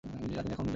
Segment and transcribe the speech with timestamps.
[0.21, 0.69] মীরা, তুমি এখন যাও।